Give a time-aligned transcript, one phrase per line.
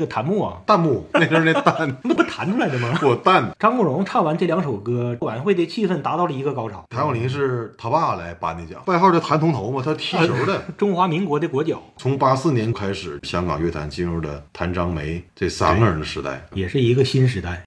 [0.00, 2.98] 这个弹幕啊，弹幕那阵儿那弹 那不弹出来的吗？
[3.02, 3.54] 我弹。
[3.58, 6.82] 张国荣唱完这两首歌，晚会的气氛达到了一个高潮。
[6.88, 10.62] 谭咏麟是他爸来颁的奖，外号叫谭铜头嘛，他踢球的。
[10.78, 16.46] 中华民国的国脚，从八四年开始，香港乐坛进入了谭、张、梅这三个人的时代。
[16.54, 17.62] 也是一个新时代。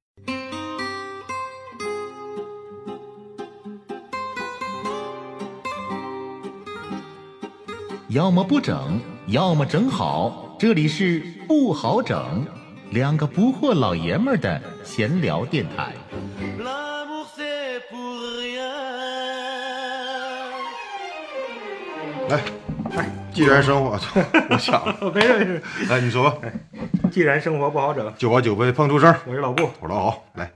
[8.09, 10.52] 要么不整，要么整好。
[10.63, 12.47] 这里是不好整，
[12.91, 15.91] 两个不惑老爷们儿的闲聊电台。
[22.29, 22.41] 来，
[22.95, 23.99] 哎，既然生活，
[24.49, 26.37] 我想了， 没事没事，来你说吧。
[27.11, 29.69] 既然生活不好整，酒吧酒杯碰出声，我是老布。
[29.81, 30.49] 我是老郝，来。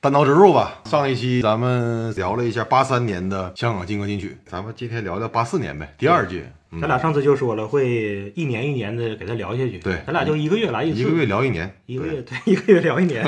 [0.00, 0.80] 单刀直入吧。
[0.84, 6.44] 上一期咱们聊了一下八三年的香港金歌金曲，咱们今天聊聊八四年呗，第二届。
[6.74, 9.78] 嗯咱俩上次就说了，会一年一年的给他聊下去。
[9.78, 13.24] 对咱俩就一个月来一次，一个月聊一年，一个月对一个月聊一年，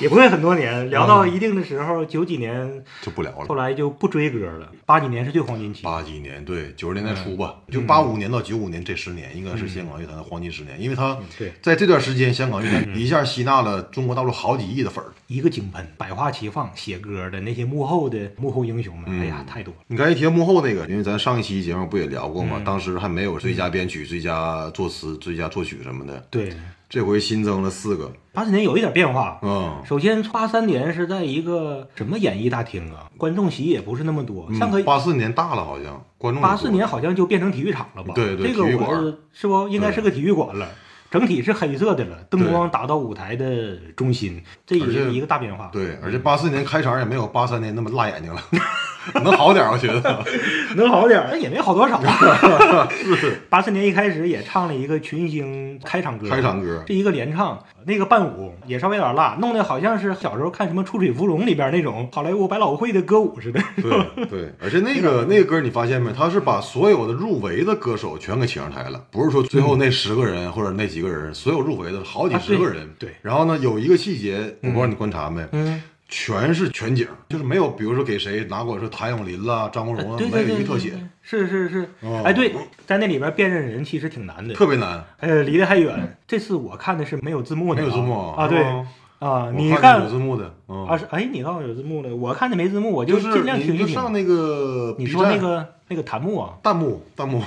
[0.00, 3.54] 也不会很多年，聊到一定的时候，九几年就不聊了后。
[3.54, 5.82] 来就不追歌了，八几年是最黄金期。
[5.82, 15.12] 八几年，对，九十年代初吧，嗯就八五年到九五年这十年，应该是香港乐坛的黄金十年，因为他对在这段时间，香港乐嗯坛一下吸纳了中国大陆好几亿的粉儿。
[15.26, 19.80] 一个井喷，百花齐放，写歌的那些幕后的幕后英雄们，嗯哎呀，太多了。
[19.86, 22.62] 你刚才一提到幕后那个，因为咱上一期节目不也聊过嗯吗？
[22.64, 26.52] 当时还没有最佳编曲、最佳作词、最佳作曲什么的，对，
[26.88, 28.10] 这回新增了四个。
[28.32, 29.38] 八四年有一点变化。
[29.42, 33.10] 嗯，首先，八三年是在一个什么演艺大厅啊？
[33.18, 38.14] 观众席也不是那么多，像个八四年大了，好像观众八四年好像就变成体育场了吧？
[38.14, 40.68] 对对这个体育馆我是是不应该是个体育馆了，
[41.12, 45.68] 整体是黑色的了，灯光打到舞台的中心，这也是一个大变化。
[45.70, 48.42] 对，而且八四年开场也没有八三年那么辣眼睛了，
[49.22, 50.24] 能好点儿，我觉得。
[50.74, 52.00] 能好点儿，那也没好多少。
[53.16, 63.60] 是八四年一开始也唱了一个群星开场歌，开场歌这一个连唱，那个伴舞也稍微有点辣，弄得好像是小时候看什么《出水芙蓉》里边那种好莱坞百老汇的歌舞似的。
[63.76, 66.12] 对对，而且那个 那个歌你发现没？
[66.12, 72.82] 他是把所有的入围的歌手全给请上台了，不是说最后那十个人或者那几个人，所有入围的好几十个人。
[72.82, 75.44] 啊对对然后呢，有一个细节，我不知道你观察没？
[75.52, 81.88] 嗯，全是全景，就是没有，比如说给谁拿过说谭咏麟啦、张国荣啊，没有一个特写，是是是。
[82.00, 82.52] 哦，哎，对，
[82.86, 85.02] 在那里边辨认人其实挺难的，特别难。
[85.20, 86.16] 呃，离得还远。
[86.26, 88.88] 这次我看的是没有字幕的啊，没有字幕啊，对是吗
[89.20, 93.86] 啊，我你看有字幕的，嗯啊是哎，你倒有字幕的，我看的没字幕，我就是尽量听你一听。
[93.86, 97.40] 就上那个你 B 说那站个那个弹幕啊，弹幕弹幕，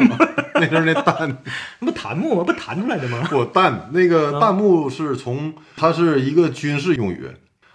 [0.54, 1.36] 那阵儿那弹。
[1.80, 2.44] 那 不弹幕吗？
[2.44, 3.28] 不弹出来的吗？
[3.32, 7.28] 我弹那个弹幕是从它是一个军事用语，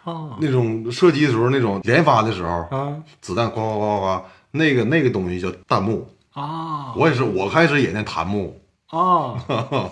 [0.03, 6.07] 啊那种射击的时候那种连发的时候，啊子弹呱呱呱呱呱，那个那个东西叫弹幕。
[6.33, 9.35] 啊我也是，我开始也念弹幕，啊！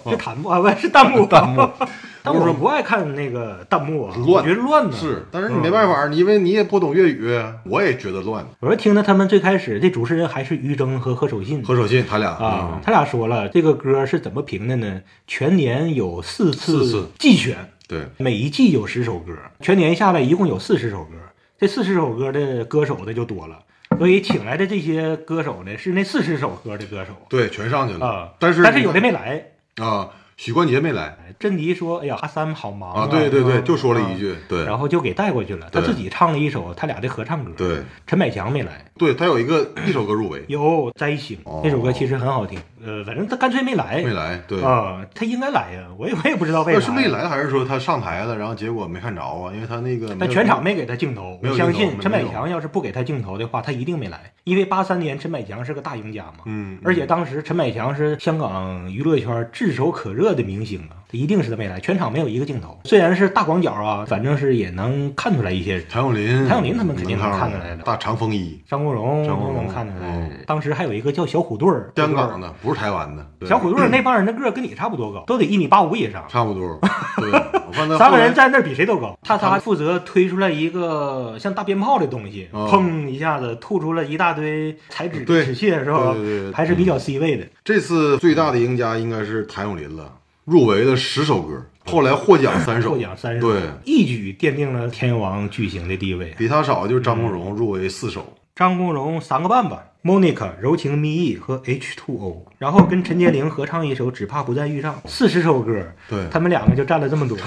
[0.06, 1.70] 这弹幕啊，不是弹幕， 弹幕。
[2.24, 4.96] 但我不爱看那个弹幕啊，乱我觉得乱呢。
[4.96, 8.44] 是，但是你没办法，你因为你也不懂粤语，我也觉得乱。
[8.60, 15.02] 我说听着他们最开始这主持人还是于正和何守信何守信他俩啊，他俩说了这个歌是怎么评的呢？
[15.28, 17.56] 全年有四四次季选，
[17.88, 21.12] 对，每一季有十首歌，全年下来一共有四十首歌。
[21.60, 23.60] 这四十首歌的歌手的就多了，
[24.02, 28.34] 所以请来的这些歌手呢是那四十首歌的歌手对，全上去了啊。
[28.40, 29.46] 但是但是有的没来。
[29.76, 35.68] 啊，许冠杰没来哎阵迪说：“哎呀，阿三好忙啊，对对对，就说了一句，对，然后就给带过去了。
[35.72, 37.52] 他自己唱了一首他俩的合唱歌。
[37.58, 42.60] 对陈百强没来，对，他有一个 一首歌入围，有灾星哦那首歌其实很好听。
[42.84, 44.02] 呃，反正他干脆没来。
[44.04, 44.62] 没来，对。
[44.64, 46.80] 啊，他应该来呀，我也我也不知道为啥。
[46.80, 47.12] 那是没。
[47.12, 49.52] 来还是说他上台了，然后结果没看着啊？
[49.54, 54.32] 因为他那个没但全场没给他镜头，我相信陈百强要是不给他镜头的话，他一定没来。
[54.46, 62.80] 因为八三年陈百强是个大赢家嘛，嗯，而且当时陈百强是香港娱乐圈炙手可热热的明星啊，一定是他没来，全场没有一个镜头。
[62.86, 65.84] 虽然是大广角啊，反正是也能看出来一些人。
[65.90, 76.24] 谭咏麟，谭咏麟他们肯定能能看出来的大长风衣，张国荣张国荣能看出来嗯，当时还有一个叫小虎队儿，香港的，不是台湾的，小虎队儿那帮人的个儿跟你差不多高，都得一米八五以上。
[76.30, 76.80] 差不多。
[77.18, 86.54] 对，我看他三个人站那儿比谁都高，他他负责推出来一个像大鞭炮的东西，哦砰一下子吐出了一大堆彩纸对纸屑，是吧对对对对？
[86.54, 87.46] 还是比较 C 位的。
[87.64, 90.12] 这次最大的赢家应该是谭咏麟了，
[90.46, 96.34] 入围了十首歌，后来获奖三首，获奖三首，对，一举奠定了天王巨星的地位。
[96.38, 106.28] 比他少就是张国荣入围四首，张国荣三个半吧，Monica 柔情蜜意和 H2O，然后跟陈洁玲合唱一首《只怕不再遇上》，四十首歌，对。
[106.32, 107.38] 他们两个就占了这么多，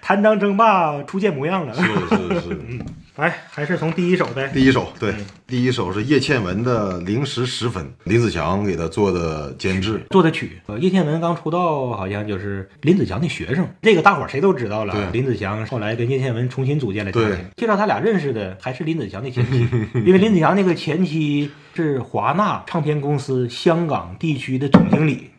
[0.00, 1.74] 谭张 争霸初见模样了。
[1.74, 2.58] 是是是，
[3.16, 4.50] 来，还是从第一首呗。
[4.52, 5.14] 第一首，对，
[5.46, 10.00] 第一首是叶倩文的《零时十分》，林子祥给他做的监制。
[10.10, 14.92] 做的曲，呃，叶倩文刚出道，好像就是林子祥的学生，这个大伙儿谁都知道了。
[14.92, 17.44] 对林子祥后来跟叶倩文重新组建了家对庭。
[17.56, 19.68] 介绍他俩认识的还是林子祥的前妻，
[20.04, 25.30] 因为林子祥那个前妻是华纳唱片公司香港地区的总经理，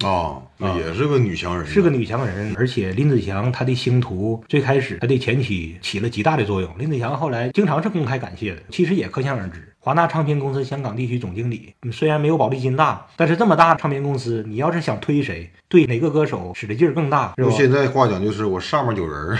[0.59, 6.69] 啊，也是个女强人，是个女强人，而且林子祥他的星途最开始他的前妻起了极大的作用。
[6.77, 9.71] 林子祥后来经常是公开感谢的，其实也可想而知。
[9.79, 17.51] 华纳唱片公司香港地区总经理，嗯虽然没有宝丽金大，但是这么大唱片公司，你要是想推谁，对哪个歌手使的劲儿更大，是吧用？
[17.55, 19.37] 现在话讲就是我上面有人儿，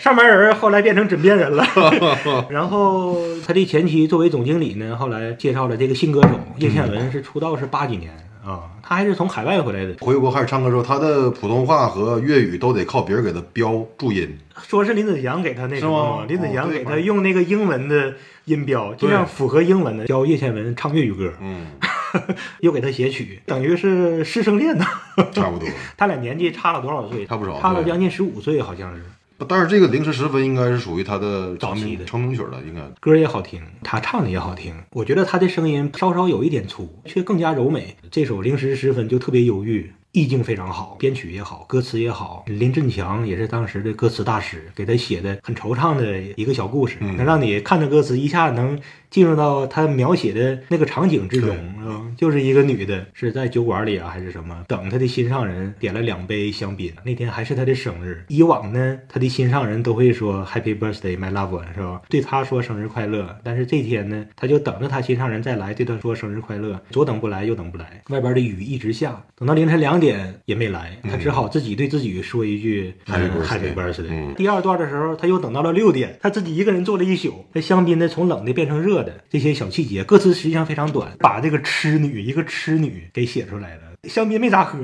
[0.00, 1.64] 上面人后来变成枕边人了。
[2.50, 8.12] 然后他的前妻作为总经理呢，后来介绍了这个新歌手叶倩文，是出道是八几年
[8.44, 9.96] 啊，他还是从海外回来的。
[10.00, 14.38] 回国开始唱歌之后，他的普通话和粤语都得靠别人给他标注音。
[14.62, 18.14] 说是林子祥给他那什么吗，林子祥给他用那个英文的
[18.44, 21.66] 音标，尽量符合英文的，教叶倩文唱粤语歌，嗯，
[22.60, 24.86] 又给他写曲，等于是师生恋呐。
[25.32, 25.68] 差不多。
[25.96, 27.24] 他俩年纪差了多少岁？
[27.26, 29.02] 差不少差了将近十五岁，好像是。
[29.48, 32.80] 但是这个零时十分应该是属于他的成早期的名成名曲了，应该。
[33.00, 34.74] 歌也好听，他唱的也好听。
[34.90, 37.96] 我觉得他的声音稍稍有一点粗，却更加柔美。
[38.10, 42.44] 这首《零时十分》就特别忧郁，意境非常好，编曲也好，歌词也好。
[42.46, 48.78] 林振强也是当时的歌词大师，给他写的很惆怅的一个小故事，能让你看着歌词一下能
[49.14, 51.56] 进入到他描写的那个场景之中。
[51.84, 56.92] 啊，就是一个女的是在酒馆里啊，还是什么，等她的心上人点了两杯香槟。
[57.04, 58.24] 那天还是她的生日。
[58.26, 62.02] 以往呢，她的心上人都会说 Happy Birthday, my loved one，是吧？
[62.08, 63.38] 对她说生日快乐。
[63.44, 66.80] 但是这天呢，她就等着她心上人再来，对她说生日快乐。
[66.90, 77.44] 左等不来，右等不来，外边的雨一直下，等到凌晨两点也没来，她只好自己对自己说一句、Happy 嗯 birthday 第二段的时候，他又等到了六点，他自己一个人坐了一宿。
[77.52, 83.82] 那香槟呢，从冷的变成热的，这些小细节，歌词实际上非常短，把这个痴女一个痴女给写出来了。
[84.08, 84.78] 香槟没咋喝，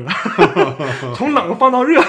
[1.14, 2.02] 从冷放到热，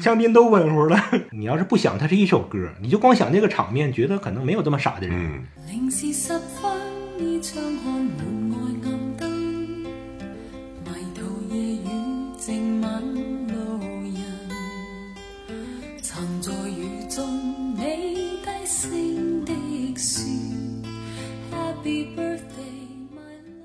[0.00, 0.98] 香槟都温乎了。
[1.30, 5.14] 你要是不想它是一首歌，你就光想这个场面，觉得可能没有这么傻的人。
[5.14, 6.72] 嗯，零時十分，
[7.18, 9.28] 倚窗看門外暗燈，
[10.86, 11.88] 迷途夜雨
[12.38, 12.88] 靜吻
[13.48, 13.54] 路
[14.04, 14.24] 人，
[16.00, 17.51] 曾在雨中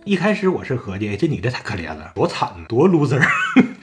[0.08, 3.22] 一开始我是合计，这女的太可怜了，多惨，多 loser。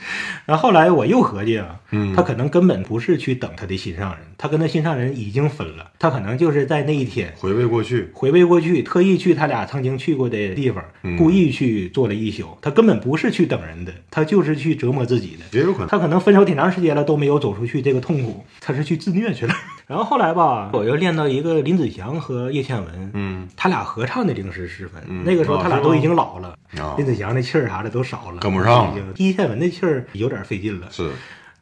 [0.47, 1.81] 然后后来我又合计啊，
[2.15, 8.11] 他可能根本不是去等他的心上人，他跟他心上人已经分了，他可能就是在那一天回味过去。
[8.13, 10.85] 回味过去，特意去他俩曾经去过的地方，
[11.17, 12.57] 故意去做了一宿。
[12.61, 15.59] 他根本不是去等人的，他就是去折磨自己的。
[15.59, 19.55] 也有可能他可能分手挺长时间了都没有走出去这个痛苦，他是去自虐去了。
[19.87, 30.89] 然后后来吧，我又练到一个林子祥和叶倩文，嗯，他俩合唱的《零时十分》嗯那个时候他俩都已经老了，啊林子祥的气儿啥的都少了，跟不上了叶倩文的气儿有点费劲了。
[30.91, 31.11] 是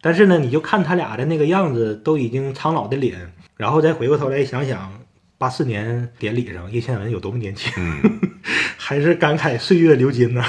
[0.01, 4.93] 但是呢，你就看他俩的那个样子，都已经苍老的脸，然后再回过头来想想，
[5.39, 8.19] 八四年典礼上叶倩文有多么年轻，嗯
[8.77, 10.45] 还是感慨岁月流金呐。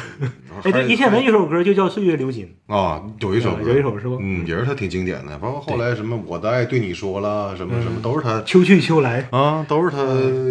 [0.63, 9.27] 哎，对，叶倩文有首歌就叫《岁月流金啊，有一首有一首是吧嗯，也是他挺经典的，包括后来什么我的爱对你说了，什么什么都是他》，秋去秋来。
[9.29, 10.03] 啊，都是他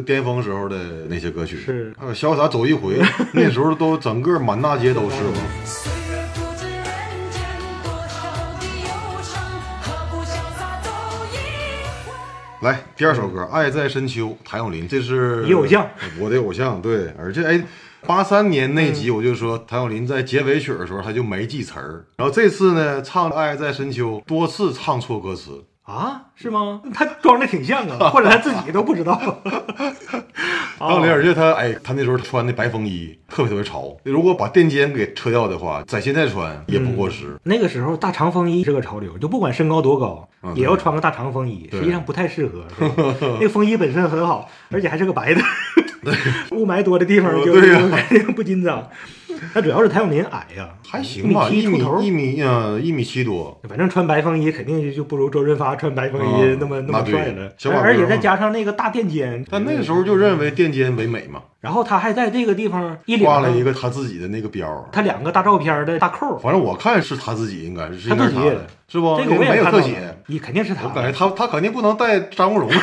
[0.07, 0.77] 巅峰时候的
[1.09, 1.57] 那些歌曲。
[1.57, 3.01] 是还有潇洒走一回，
[3.35, 6.12] 那时候都整个满大街都是嘛。
[12.63, 15.85] 来，第二首歌《爱在深秋》，谭咏麟，这是你偶像，
[16.21, 16.81] 我的偶像。
[16.81, 17.61] 对，而且哎，
[18.07, 25.65] 八三年那集我就说，谭咏麟在结尾曲的时候他就没记词儿，然后这次呢唱《爱在深秋》，多次唱错歌词。
[25.85, 26.81] 啊，是吗？
[26.95, 29.21] 他装的挺像啊， 或者他自己都不知道。
[30.79, 37.37] 谭咏麟，而且他哎，他那时候穿的白风衣特别特别潮，如果把垫肩给撤掉的话，在现在穿也不过时。
[37.45, 41.69] 那个时候大长风衣是个潮流，就不管身高多高，啊也要穿个大长风衣。
[41.73, 42.65] 实际上不太适合，
[43.39, 45.41] 那个风衣本身很好，而且还是个白的。
[46.51, 48.85] 雾霾多的地方就哦对呀不紧张。
[49.53, 64.89] 他主要是谭咏麟矮呀，还行吧，一米一米一米呃一米七多，反正穿白风衣肯定就不如周润发穿白风衣啊那么那么帅了，而且再加上那个大垫肩，但那个时候就认为垫肩为美嘛，然后他还在这个地方一挂了一个他自己的那个标。
[64.93, 69.17] 他两个大照片的大扣，反正我看是他自己，应该是是他自己的，是不？
[69.17, 72.71] 这个我也没有特写，，你肯定是他我感觉他他肯定不能带张国荣，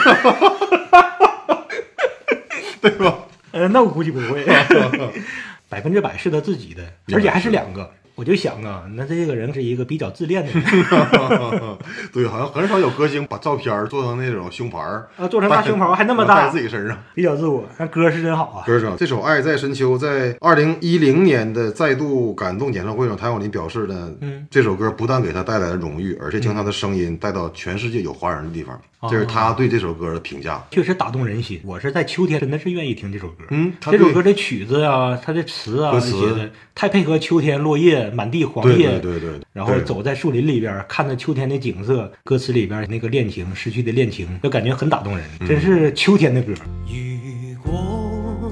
[2.81, 3.15] 对吧？
[3.51, 4.45] 呃，那我估计不会，
[5.69, 6.83] 百分之百是他自己的，
[7.13, 7.93] 而且还是两个。
[8.19, 10.61] 我就想啊，那这个人是一个比较自恋的人
[12.11, 16.97] 对，好像很少有歌星把照片做成那种胸牌儿啊，做成大胸牌还那么戴大自，己身上。
[17.15, 17.63] 比较自我。
[17.77, 28.77] 那歌是真好啊，歌上这首《爱在深秋》在二零一零年的再度感动演唱会上，谭咏麟表示呢，嗯这首歌不但给他带来了荣誉，而且将他的声音带到全世界有华人的地方。
[29.09, 30.61] 这是他对这首歌的评价。
[30.71, 31.57] 确实打动人心。
[31.63, 33.45] 我是在秋天真的是愿意听这首歌。
[33.51, 46.53] 嗯这首歌的曲子啊，它的词啊歌词那些的，太配合秋天落叶满地黄叶，对对对，然后走在树林里边，看着秋天的景色，歌词里边那个恋情失去的恋情，就感觉很打动人，嗯真是秋天的歌。
[46.87, 48.51] 如果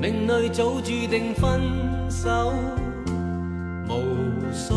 [0.00, 1.60] 命里早注定分
[2.08, 2.54] 手，
[3.88, 4.04] 无
[4.52, 4.72] 需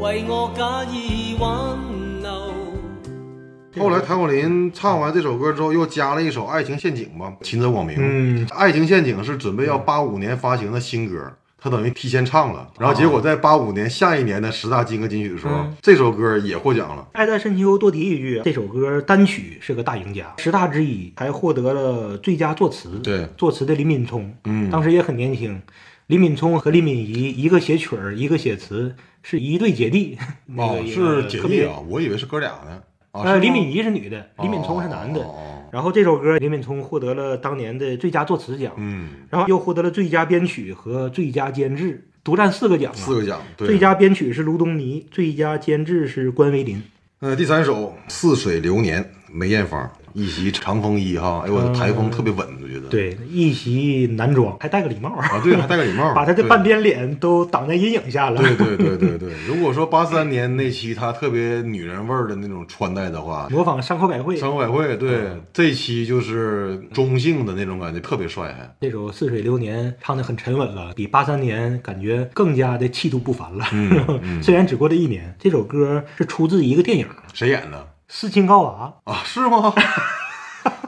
[0.00, 1.78] 为我假意挽
[2.22, 2.54] 留。
[3.76, 7.96] 后来谭咏麟唱完这首歌之后，又加了一首《爱情陷阱》吧，秦泽广明。
[7.98, 11.32] 嗯，《爱情陷阱》是准备要八五年发行的新歌，
[11.64, 17.08] 他等于提前唱了，然后结果在八五年下一年的十大金歌金曲的时候，嗯这首歌也获奖了。
[17.12, 23.00] 爱在深秋多提一句，这首歌单曲是个大赢家，十大之一，还获得了最佳作词。
[23.02, 25.58] 对作词的林敏聪，嗯当时也很年轻。
[26.08, 30.18] 林敏聪和李敏仪，一个写曲儿，一个写词，是一对姐弟。
[30.58, 32.82] 哦， 也是姐弟啊，我以为是哥俩呢。
[33.12, 35.18] 啊，呃，是吗林敏仪是女的，林敏聪是男的。
[35.74, 42.94] 然后这首歌，林敏聪获得了当年的最佳作词奖，嗯，然后又获得了最佳编曲和最佳监制，独占四个奖啊。
[42.94, 43.66] 四个奖，对。
[43.66, 46.80] 最佳编曲是卢东尼，最佳监制是关维林。
[47.18, 49.02] 呃，第三首《似水流年》，
[49.32, 52.88] 梅艳芳，一袭长风衣哈，哎呦我的台风特别稳，我觉得。
[52.88, 58.40] 对，一袭男装，还戴个礼帽，啊，对，还戴个礼帽， 把他的半边脸都挡在阴影下了。
[58.40, 64.36] 对对对对对， 如果说八三年那期他特别女人味儿的那种穿戴的话，模仿山口百惠。
[64.36, 68.72] 山口百惠对这期就是中性的那种感觉，特别帅还。
[68.80, 73.64] 这首《似水流年》唱的很沉稳了，比八三年感觉更加的气度不凡了。
[73.72, 79.22] 嗯 虽然只过了一年，这首歌是出自一个电影《谁演的斯琴高娃啊？
[79.24, 79.74] 是吗？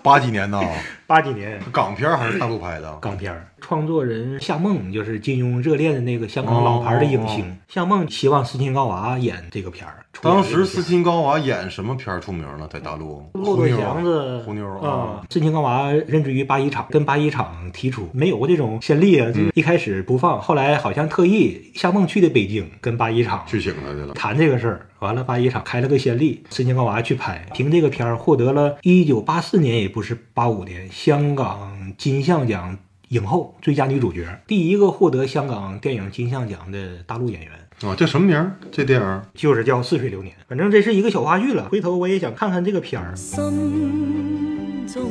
[0.06, 0.64] 八几年的啊，》，
[1.08, 2.96] 八几年港片还是大陆拍的？
[3.00, 7.44] 港片，创作人夏梦就是金庸热恋的那个香港老牌的影星。
[7.44, 9.96] 哦夏梦希望斯琴高娃演这个片儿。
[10.22, 12.68] 当时斯琴高娃演什么片儿出名了？
[12.68, 24.14] 在大陆，骆驼祥子胡妞啊啊，，斯琴高娃任职于八一厂，跟八一厂提出没有过这种先例啊，嗯就一开始不放，后来好像特意夏梦去的北京，跟八一厂去请他去了。
[24.14, 32.76] 谈这个事儿，完了八一厂开了个先例，斯琴高娃去拍，凭这个片儿获得了一九八四年也不是八五年香港金像奖
[33.08, 37.50] 影后最佳女主角，第一个获得香港电影金像奖的大陆演员。
[37.80, 38.52] 啊，叫什么名儿？
[38.70, 41.70] 这电影就是叫《似水流年》，反正这是一个小花絮了。
[41.70, 43.16] 回头我也想看看这个片儿。
[43.16, 45.10] 心中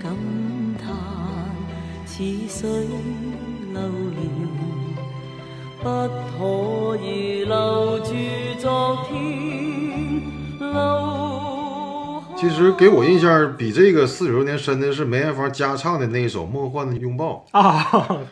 [0.00, 0.14] 感
[0.78, 0.94] 叹，
[2.06, 2.70] 似水
[3.72, 4.22] 流年，
[5.82, 5.88] 不
[6.38, 8.14] 可以留住
[8.60, 9.18] 昨天，
[10.60, 11.21] 留
[12.42, 17.80] 其实给我印象比这个《四九周年》深的是梅艳芳加唱的那一首《梦幻的拥抱啊，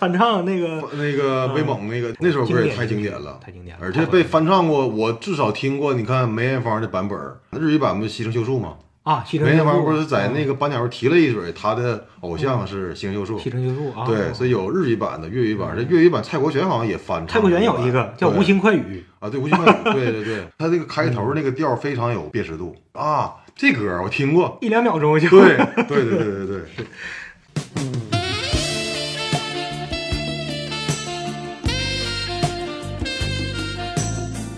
[0.01, 5.95] 翻唱那个 》，那个威猛那个那首歌也太经典了，太经典了而且被翻唱过，我至少听过。
[5.95, 7.17] 你看梅艳芳的版本，
[7.53, 8.75] 日语版不是西城秀树吗？
[9.05, 13.39] 啊，西城梅艳芳不是在那个颁奖时候提了一嘴，她的偶像是西城秀树。
[13.39, 17.29] 西城秀树啊，对，所以有日语版的、粤语版，这粤语版蔡国权好像也翻唱。
[17.29, 23.35] 蔡国权有一个叫《无心快语啊，对，无心快语，对对对， 他这个开头那个调非常有辨识度啊。
[23.61, 25.55] 这歌我听过，一两秒钟就对
[25.87, 26.87] 对对对对对对。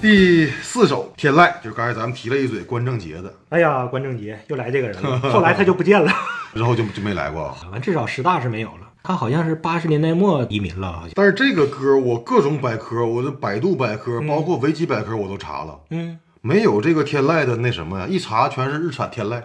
[0.00, 6.12] 第四首《天籁》，就是刚才咱们提了一嘴关正杰的，哎呀，关正杰又来这个人了，后来他就不见了，
[6.54, 7.56] 之后就就没来过啊。
[7.73, 8.88] 完至少十大是没有了。
[9.02, 11.02] 他好像是八十年代末移民了。
[11.16, 19.40] 但是这个歌我各种百科，我的百度百科，包括维基百科我都查了，嗯，没有这个天籁的那什么呀，一查全是日产天籁，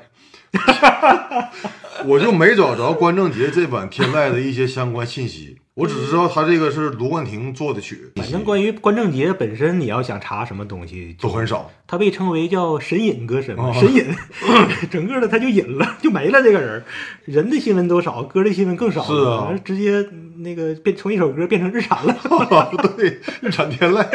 [2.06, 5.58] 我就没找着关正杰这版天籁的一些相关信息。
[5.76, 11.70] 我只知道他这个是卢冠廷做的曲，反正关于关正杰本身，你要想查什么东西，都很少。
[11.86, 14.04] 他被称为叫神隐歌神神隐，
[14.90, 16.84] 整个的他就隐了，就没了这个人。
[17.26, 20.04] 人的新闻都少，歌的新闻更少，是啊直接
[20.38, 22.16] 那个变从一首歌变成日产了。
[22.96, 24.06] 对，日产天籁，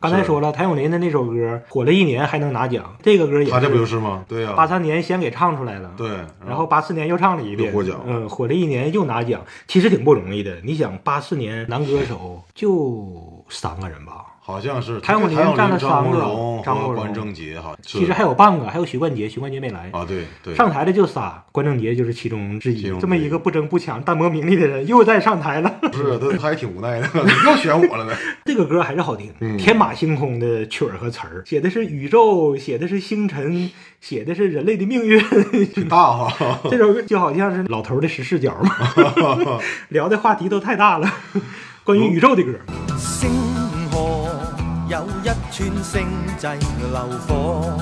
[0.00, 4.24] 刚才说了，谭咏麟的那首歌火了一年还能拿奖，这个歌也他这不就是吗？
[4.28, 6.08] 对呀、八三年先给唱出来了，对，
[6.46, 8.02] 然后八四年又唱了一遍，又获奖。
[8.06, 10.56] 嗯，火了一年又拿奖，其实挺不容易的。
[10.62, 14.21] 你想，八四年男歌手就三个人吧，
[14.52, 19.88] 好像是谭咏麟占了张三个国荣张国荣和关正杰哈，其实还有半个，还有许冠杰，许冠杰没来。
[19.92, 25.72] 啊，对对，上台的就仨，关正杰就是其中之一这么一个不争不抢、淡泊名利的人，又在上台了。
[25.80, 27.08] 不是他他还挺无奈的，
[27.48, 28.14] 又选我了呗。
[28.44, 33.70] 这个歌还是好听，嗯天马行空的曲儿和词儿，写的是宇宙，写的是星辰，
[34.02, 35.18] 写的是人类的命运。
[35.72, 38.76] 挺大哈，这首歌就好像是老头的十视角嘛，
[39.88, 41.10] 聊的话题都太大了。
[41.84, 42.52] 关于宇宙的歌，
[42.98, 43.61] 星河
[44.92, 46.06] 有一串星
[46.36, 46.46] 际
[46.90, 47.78] 流火，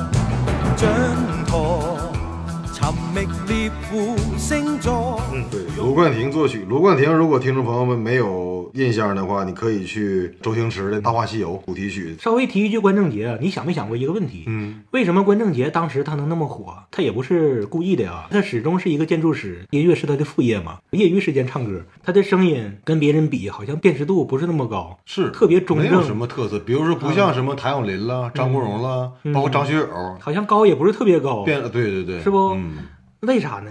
[0.76, 0.88] 掌
[1.50, 2.09] 舵
[3.14, 5.20] 觅猎户星座。
[5.50, 6.64] 对，卢冠廷作曲。
[6.68, 12.16] 卢冠廷，如果听众朋友们没有印象的话，你可以去周星驰的《大话西游》主题曲。
[12.20, 14.44] 稍微提一句关正杰啊，你想没想过一个问题？
[14.46, 16.74] 嗯，为什么关正杰当时他能那么火？
[16.90, 21.82] 他也不是故意的啊，他始终是一个建筑师，音乐是他的副业嘛，业余时间唱歌。
[22.02, 26.58] 他的声音跟别人比，好像辨识度不是那么高，是特别中没有什么特色。
[26.58, 29.86] 比如说，不像什么谭咏麟啦、张国荣啦，包括张学友，
[30.20, 32.72] 好像高也不是特别高，变对对对，是不嗯，
[33.20, 33.70] 为啥呢？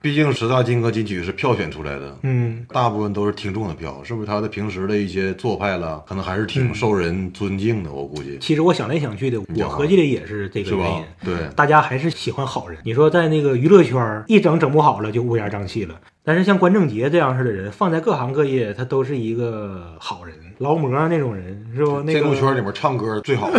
[0.00, 2.16] 毕竟十大金歌金曲是票选出来的。
[2.22, 4.26] 嗯，大部分都是听众的票，是不是？
[4.28, 11.04] 他的平时的一些做派了，可能还是嗯挺受人尊敬的，我估计其实我想来想去的，我合计的也是这个原因。？
[11.24, 12.78] 对，大家还是喜欢好人。
[12.84, 16.00] 你说在那个娱乐圈一整整不好了，就乌烟瘴气了。
[16.22, 22.00] 但是像关正杰这样式的人，放在各行各业，他都是一个好人，劳模那种人，是不？
[22.02, 23.58] 那个建筑圈里面唱歌最好的，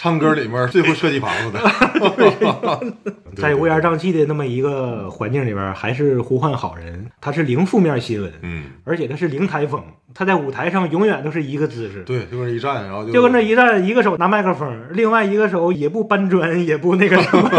[0.00, 2.94] 唱歌里面最会设计房子的，
[3.34, 7.04] 在乌烟瘴气的那么一个环境里边，还是呼唤好人。
[7.20, 9.82] 他是零负面新闻，嗯，而且他是零台风。
[10.14, 17.50] 他在舞台上永远都是一个姿势，对，就跟那一站，然后就就跟那一站，一个手拿麦克风，另外一个手也不搬砖，也不那个什么，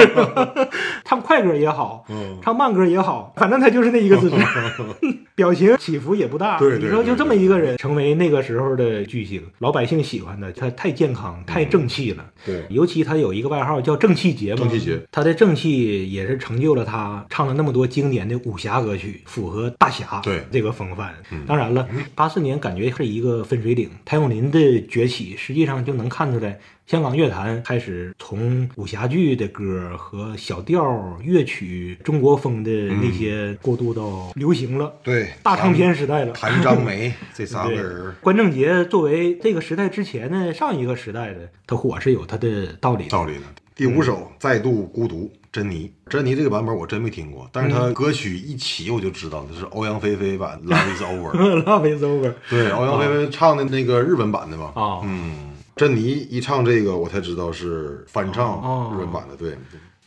[1.06, 4.36] 唱快歌也好，嗯唱慢歌也好，反正他就是那一个姿势
[5.36, 6.60] 表情起伏也不大。
[6.60, 12.26] 对对你说就这么一个人，成为那个时候的巨星，老百姓喜欢的，他太健康、太正气了。
[12.46, 21.14] 对尤其他有一个外号叫正气节嘛，正气节他的正气也是成就了他唱了那么多经典的武侠歌曲，符合大侠对这个风范。
[21.48, 26.60] 当然了，八四年感觉是一个分水岭，谭咏麟的崛起，实际上就能看出来。
[26.88, 30.82] 香港乐坛开始从武侠剧的歌和小调
[31.24, 36.34] 乐曲、中国风的那些过渡到流行了，对大唱片时代了。
[36.34, 43.10] 谭张梅 这仨人，关正杰作为这个时代之前的上一个时代的，他火是有他的道理的。
[43.12, 43.44] 道理的。
[43.76, 45.92] 第五首再度孤独，珍妮。
[46.08, 51.32] 珍妮这个版本我真没听过，但是它歌曲一起我就知道，这是欧阳菲菲版《Love Is Over
[51.64, 52.34] 》。Love is over。
[52.50, 54.72] 对，欧阳菲菲唱的那个日本版的嘛。
[54.76, 59.36] 啊嗯，珍妮一唱这个，我才知道是翻唱哦日本版的。
[59.36, 59.58] 对，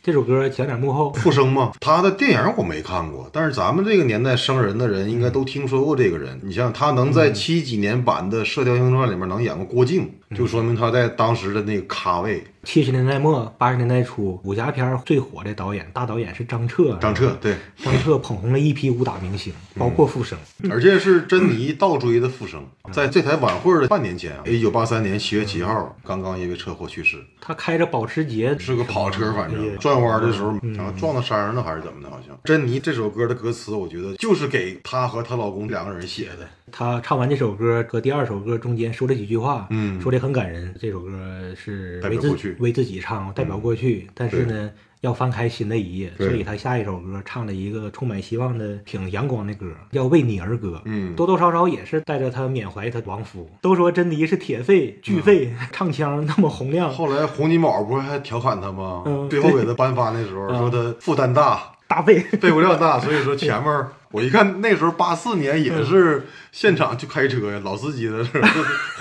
[0.01, 6.39] 这首歌讲点幕后，复生嘛，他的电影我没看过，但是咱们这个年代生人的人应该都听说过这个人。
[6.43, 12.43] 你像他能在七几年版的《射雕英雄传》里面能演过郭靖，就说明他在当时的那个咖位。
[12.63, 16.97] 七十年代末八十年代初，武侠片最火的导演大导演是张彻。
[17.01, 20.37] 张彻对，张彻捧红了一批武打明星，包括傅声。
[20.69, 32.33] 而且是珍妮倒追的傅生，在这台晚会的半年前啊，一九八三年七月七号，刚刚因为车祸去世，他开着保时捷，是个跑车，反正转弯的时候，然后撞到山上了还是怎么的，好像。
[32.45, 36.47] 珍妮这首歌的歌词，我觉得就是给她和她老公两个人写的。
[36.71, 40.73] 她唱完这首歌和第二首歌中间说了几句话，嗯说的很感人。
[40.79, 41.11] 这首歌
[41.53, 50.77] 是为自代表过去嗯为自己唱，代表过去，但是呢，要翻开新的一页，所以他下一首歌唱了一个充满希望的、挺阳光的歌，叫《为你而歌》。
[50.85, 53.49] 嗯多多少少也是带着他缅怀他亡夫。
[53.59, 59.03] 都说珍妮是铁肺、巨肺，唱腔那么洪亮，后来洪金宝不是还调侃他吗？
[59.05, 62.19] 嗯最后给他颁发那时候说他负担大，大肺。
[62.39, 68.39] 肺活量大，所以说前面我一看那时候八四年也是现场就开车呀，老司机的是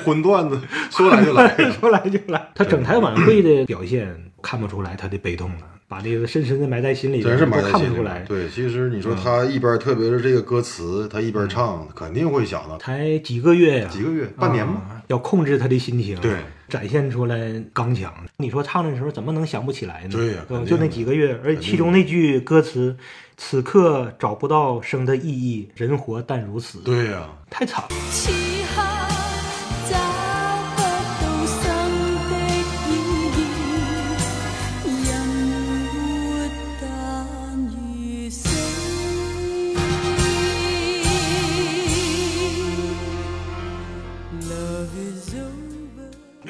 [0.02, 0.58] 荤段子，
[0.90, 1.54] 说来就来。
[1.78, 2.48] 说来就来。
[2.54, 4.08] 他整台晚会的表现
[4.42, 8.08] 看不出来他的悲痛了，把这个深深的埋在心里边，真是埋在心里。
[8.26, 14.80] 对，其实你说他一边，特别是这个歌词，他一边唱，肯定会想到才几个月呀、几个月、半年嘛。
[14.88, 16.36] 啊要控制他的心情，对，
[16.72, 18.10] 展现出来刚强。
[18.38, 20.12] 你说唱的时候怎么能想不起来呢？
[20.12, 22.96] 对呀就那几个月，而且其中那句歌词
[23.36, 28.91] ：“此刻找不到生的意义，人活但如此。”，对呀、太惨了。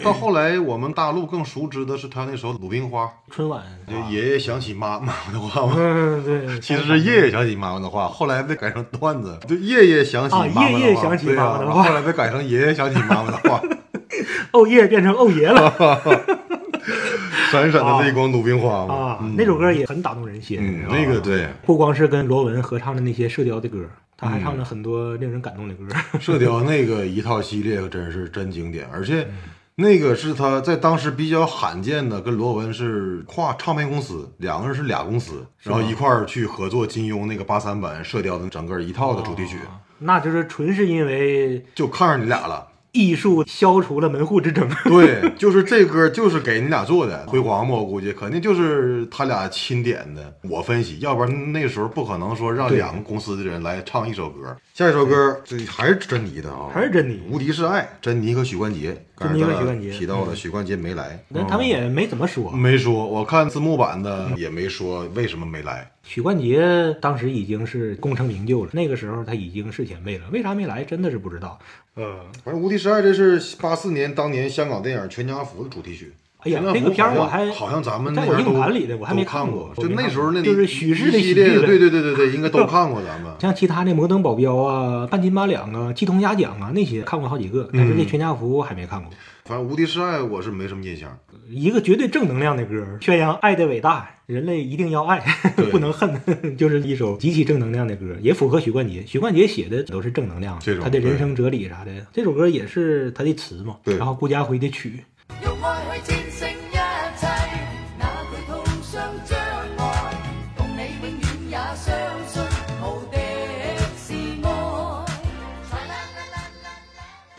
[0.02, 5.74] 到后来，我们大陆更熟知的是他那首《鲁冰花》，春晚，就爷爷想起妈妈妈的话嘛。
[5.76, 13.62] 嗯，对， 其实是夜夜想起妈妈的话，后来被改成段子，就夜夜想起啊妈妈的话，爷爷想起对呀妈妈的话后来被改成爷爷想起妈妈的话。
[14.52, 15.72] 哦耶变成哦爷了
[17.50, 18.92] 闪闪的泪光鲁冰花。
[18.92, 19.18] 啊！
[19.36, 20.84] 那首歌也很打动人心。
[20.88, 23.78] 那个对，不光是跟罗文合唱的那些射雕的歌，
[24.16, 25.84] 他还唱了很多令人感动的歌。
[26.20, 29.34] 射雕那个一套系列真是真经典，而且嗯
[29.74, 39.56] 那个是他在当时比较罕见的，跟罗文是跨唱片公司，两个人是俩公司，然后一块儿去合作金庸那个八三版射雕的整个一套的主题曲，
[39.98, 42.68] 那就是纯是因为就看上你俩了。
[42.92, 44.68] 艺术消除了门户之争。
[44.84, 50.30] 对，就是这歌就是给你俩做的，辉煌嘛，我估计肯定就是他俩钦点的。
[50.42, 54.54] 我分析，要不然那时候不可能说让两个公司的人来唱一首歌。
[54.74, 59.02] 下一首歌这还是珍妮的啊，还是珍妮无敌是爱，珍妮和许冠杰。
[59.14, 62.50] 刚才咱俩许冠杰提到了，许冠杰没来，那他们也没怎么说。
[62.50, 65.90] 没说，我看字幕版的也没说为什么没来。
[66.02, 71.58] 许冠杰当时已经是功成名就了，那个时候他已经是前辈了，为啥没来真的是不知道。
[71.94, 76.12] 呃，反正《无敌十二》这是八四年当年香港电影《全家福》的主题曲。
[76.44, 83.32] 哎呀这个片儿我还好像咱们在我那硬盘里的我还没看看过就那时候那里就是许氏的系列对对对对对，应该都看过咱们。
[83.38, 89.10] 像其他的摩登保镖啊、半斤八两啊、鸡同鸭讲啊那些看过好几个，但是那全家福还没看过。
[89.44, 91.16] 反正《无敌是爱》我是没什么印象。
[91.48, 95.20] 一个绝对正能量的歌，宣扬爱的伟大，人类一定要爱，
[95.70, 96.20] 不能恨，
[96.56, 99.04] 就是一首极其正能量的歌，也符合许冠杰。
[99.06, 101.90] 许冠杰写的都是正能量他的人生哲理啥的。
[102.12, 105.04] 这首歌也是他的词嘛，对然后顾嘉辉的曲。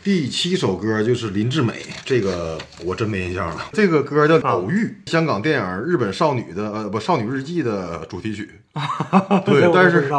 [0.04, 3.70] 第七首歌就是林志美，这个我真没印象了。
[3.72, 8.50] 这个歌叫《偶遇》，香港电影《日本少女的》呃不《少女日记》的主题曲。
[9.46, 10.12] 对但是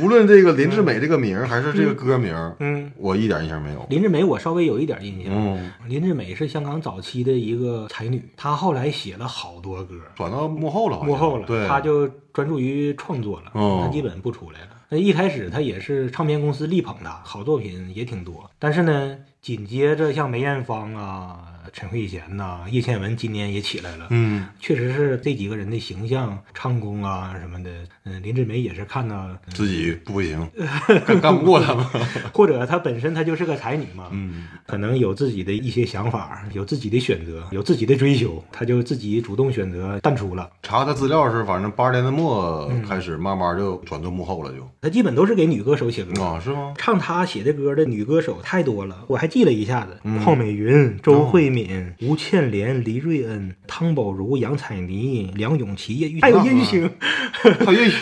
[0.00, 3.86] 无论这个林志美这个名还是这个歌名，嗯，我一点印象没有。
[3.88, 5.32] 林志美我稍微有一点印象。
[5.32, 14.66] 嗯，林志美是香港早期的一个才女，她后来写了好多歌，转到幕后了幕后了，对，她就专注于创作了，哦她基本不出来了。
[14.92, 18.50] 那一开始他也是唱片公司力捧的，好作品也挺多。
[18.58, 27.70] 但是呢，紧接着像梅艳芳啊、陈慧娴呐、叶倩文今年也起来了，嗯，确实是这几个人的形象、唱功啊什么的，
[28.04, 30.48] 嗯，林志梅也是看到，自己不行，
[31.06, 31.84] 干干不过他们。
[32.32, 40.48] 或者她本身她就是个才女嘛，嗯，可能有自己的一些想法，有自己的选择，有自己的追求，她就自己主动选择淡出了。
[40.62, 46.22] 查她资料是，反正八十年代末嗯开始，慢慢就转到幕后了，就她基本都是给女歌手写歌。
[46.22, 46.74] 啊，是吗？
[46.76, 56.90] 唱她写的歌的女歌手太多了，我还记了一下子：嗯邝美云、周慧敏、吴倩莲、黎瑞恩、汤宝如、杨采妮、梁咏琪、叶玉，还有叶玉卿，
[57.64, 57.92] 他粤语，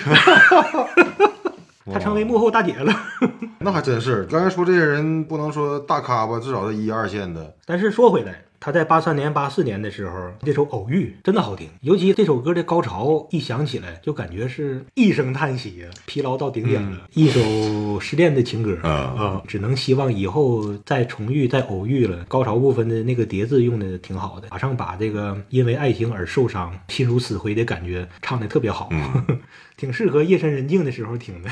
[1.92, 2.94] 她成为幕后大姐了。
[3.58, 4.24] 那还真是。
[4.26, 7.54] 刚才说这些人不能说大咖吧，至少是一二线的。
[7.66, 18.90] 但是说回来，她在八三年、八四年的时候，这首《偶遇》真的好听，尤其这首歌的高潮一响起来，就感觉是一声叹息呀，疲劳到顶点了，一首失恋的情歌啊。
[18.90, 22.22] 啊，只能希望以后再重遇、再偶遇了。
[22.28, 28.90] 高潮部分的那个叠字用的挺好的，马上把这个因为爱情而受伤、心如死灰的感觉唱的特别好，
[29.78, 31.50] 挺适合夜深人静的时候听的。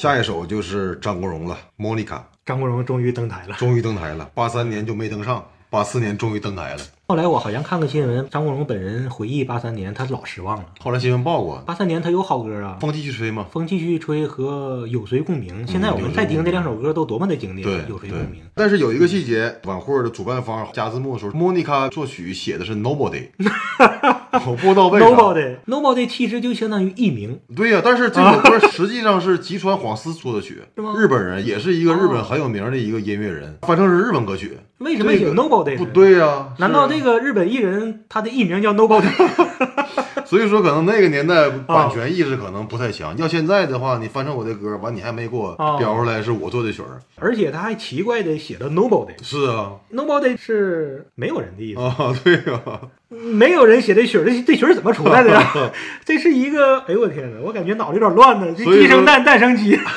[0.00, 3.54] 下一首就是张国荣了，《莫妮卡》张国荣终于登台了。
[3.56, 6.80] 终于登台了，八三年就没登上，八四年终于登台了。
[7.06, 10.64] 后来我好像看个新闻，张国荣本人回忆八三年，他老失望了。
[10.78, 13.44] 后来新闻报过，八三年他有好歌啊，风继续吹嘛。
[13.52, 15.66] 风继续吹和有谁共鸣。
[15.66, 23.28] 现在我们再听这两首歌都多么的经典，对有谁共鸣？，但是有一个细节，晚会的主办方加字幕的时候，莫妮卡作曲写的是 Nobody，
[24.32, 25.06] 我不知道为啥。
[25.06, 34.56] Nobody Nobody 其实就相当于艺名，对呀、但是这首歌实际上是吉川晃司作的曲， 是吗日本人也是一个日本很有名的一个音乐人，翻成是日本歌曲。
[34.78, 35.76] 为什么写 Nobody？
[35.76, 39.08] 不，对呀、难道这个日本艺人他的艺名叫 Nobody？
[40.24, 43.16] 所以说可能那个年代版权意识可能不太强。
[43.18, 47.00] 要现在的话，你翻唱我的歌，完你还没给我哦标出来是我做的曲儿。
[47.16, 49.12] 而且他还奇怪的写了 Nobody。
[49.22, 55.52] 是啊，Nobody 是没有人的意思，啊，对啊、没有人写这曲儿，这这曲儿怎么出来的呀？
[56.04, 58.54] 这是一个，哎呦我天哪，我感觉脑子有点乱呢。
[58.56, 59.78] 这鸡生蛋，蛋生鸡。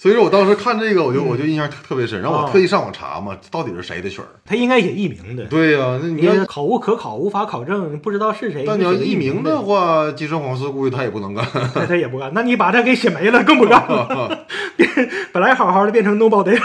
[0.00, 4.28] 所以说我当时看这个，我就我就印象特特别深，然后我啊特意上网查嘛，到底是谁的曲儿？
[4.44, 5.44] 他应该写艺名的。
[5.46, 8.62] 对呀、那你你要考无可考，无法考证，不知道是谁。
[8.64, 11.44] 但你要艺名的的，话，吉川晃司估计他也不能干。
[11.74, 12.30] 他他也不干。
[12.32, 14.46] 那你把他给写没了，更不干了。
[14.78, 14.88] 变
[15.32, 16.56] 本来好好的变成 nobody，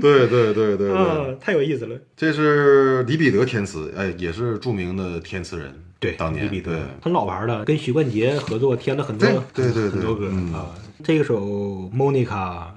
[0.00, 1.96] 对对对对对，嗯， 太有意思了。
[2.16, 5.72] 这是李彼得填词，哎，也是著名的填词人。
[6.00, 10.66] 对，当年李彼得对很老牌的，跟许冠杰合作填了很多对对对对很多歌嗯啊。
[11.04, 11.40] 这首
[11.92, 12.26] 《Monica》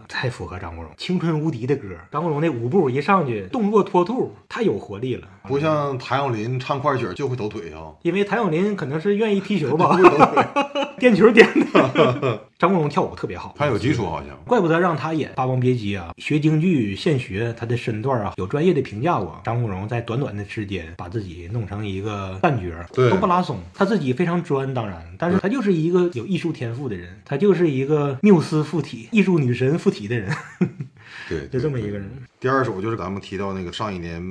[0.07, 1.87] 太符合张国荣，青春无敌的歌。
[2.11, 5.27] 张国荣那舞步一上去，动作脱兔，太有活力了。
[5.47, 9.95] 不像谭咏麟唱快曲就会抖腿啊，因为谭咏麟可能是愿意踢球吧，
[10.97, 12.41] 颠球颠的。
[12.57, 14.29] 张国荣跳舞特别好，他有基础好像。
[14.45, 19.39] 怪不得让他演《霸王别姬》啊，学京剧现学，他的身段啊，有专业的评价过。
[19.43, 23.59] 张国荣在短短的时间把自己弄成一个旦角，对都不拉松。
[23.73, 30.35] 他自己非常专，当然，但是他就是一个有艺术天赋的人，他就是一个缪斯附体、艺术女神附体的人，
[31.29, 32.09] 对， 就这么一个人。
[32.45, 34.21] 第二首就是咱们提到那个上一年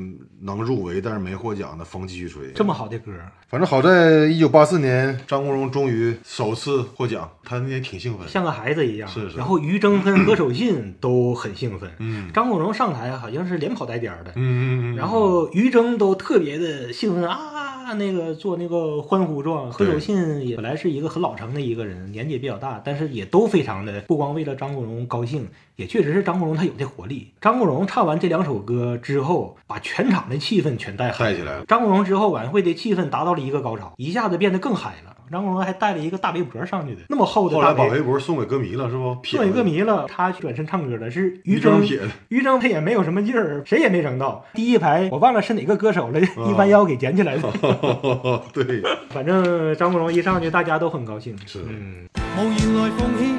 [0.42, 3.11] 能入围但是没获奖的《风继续吹》，这么好的歌，
[3.48, 8.29] 反正好在一九八四年张国荣终于首次获奖，他那天挺兴奋。
[8.29, 9.09] 像个孩子一样。
[9.09, 11.90] 是是然后于正跟何守信都很兴奋。
[11.98, 14.31] 嗯张国荣上台好像是连跑带颠的。
[14.37, 19.72] 嗯嗯嗯，然后于正都特别的兴奋啊，那个做那个欢呼状。
[19.72, 27.33] 何守信也本来是一个很老成的一个人，年纪也比较大，但是也都非常的不光为了张国荣高兴，也确实是张国荣他有这活力。
[27.40, 35.12] 张国荣唱完这两首歌之后，把全场的气氛全带嗨起来了张国荣之后，晚会的气氛达到了一个高潮，一下子变得更嗨了。
[35.32, 39.16] 张国荣还带了一个大围脖上去的，那么厚的大后来把围脖送给歌迷了，是不？
[39.24, 42.08] 送给歌迷了，他转身唱歌了，是于于正正撇的。
[42.28, 44.44] 于正他也没有什么劲儿，谁也没整到。
[44.52, 47.50] 第一排我忘了是哪个歌手了，啊 一弯腰给捡起来的。
[48.52, 51.36] 对，反正张国荣一上去，大家都很高兴。
[51.46, 52.06] 是嗯，
[52.38, 53.34] 无言来奉献，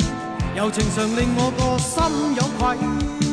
[0.57, 3.24] 柔情常令我个心有愧。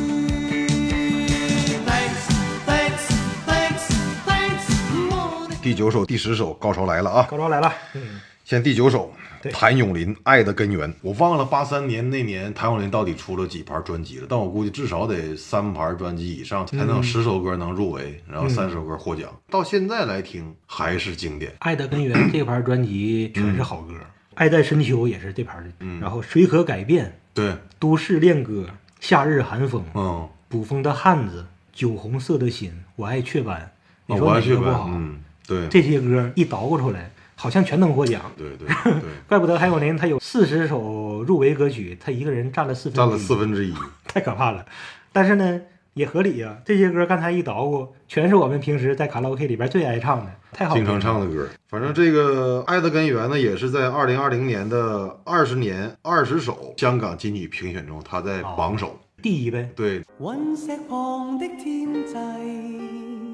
[5.63, 7.27] 第九首、第十首，高潮来了啊！
[7.31, 7.73] 高潮来了。
[7.93, 9.13] 嗯，先第九首，
[9.49, 10.91] 谭咏麟《爱的根源》。
[11.01, 19.29] 我忘了八三年那年谭咏麟到底出了几盘专辑了，但我估计至少得三盘专辑以上，才能有十首歌能入围，然后三首歌获奖。
[19.49, 21.49] 到现在来听还是经典。
[21.59, 23.93] 《爱的根源》 这盘专辑全是好歌，
[24.35, 25.69] 爱在深秋》也是这盘的。
[25.79, 28.51] 嗯然后《谁可改变》《对，都市恋歌》
[28.99, 31.45] 《夏日寒风》嗯，捕风的汉子》
[31.79, 33.61] 《酒红色的心》《我爱雀斑》。
[34.05, 38.21] 你啊说我爱雀斑哪个不好？，嗯，对，这些歌一捣鼓出来，好像全能获奖。
[38.37, 43.73] 对对 对，怪不得谭咏麟他有四十首入围歌曲，他一个人占了四分，占了四分之一。
[44.07, 44.65] 太可怕了。
[45.11, 45.61] 但是呢，
[45.93, 50.79] 也合理呀、这些歌刚才一捣鼓，全是我们平时在卡拉 OK 里边最爱唱的，太好了。
[50.79, 51.47] 经常唱的歌。
[51.67, 58.99] 反正这个《爱的根源》呢，也是在二零二零年的二十年二十首香港金曲评选中，他在榜首。
[59.21, 63.32] 第一呗，对，陨石旁的天际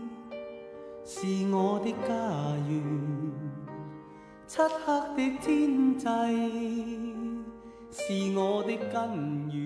[1.12, 2.14] 是我的家
[2.70, 2.84] 园，
[4.46, 4.86] 漆黑
[5.18, 6.06] 的天际
[7.90, 9.60] 是我的根源。